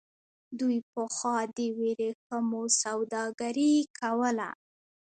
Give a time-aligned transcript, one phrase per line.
[0.59, 4.49] دوی پخوا د ورېښمو سوداګري کوله.